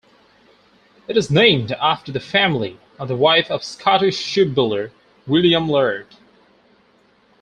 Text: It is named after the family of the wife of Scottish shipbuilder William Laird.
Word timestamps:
It 1.07 1.15
is 1.15 1.29
named 1.29 1.73
after 1.73 2.11
the 2.11 2.19
family 2.19 2.79
of 2.97 3.07
the 3.07 3.15
wife 3.15 3.51
of 3.51 3.63
Scottish 3.63 4.17
shipbuilder 4.17 4.91
William 5.27 5.69
Laird. 5.69 6.15